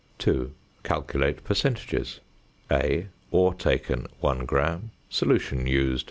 [0.17, 0.51] 2.
[0.81, 2.21] Calculate percentages:
[2.71, 4.89] (a) Ore taken, 1 gram.
[5.11, 5.99] Solution used, 65.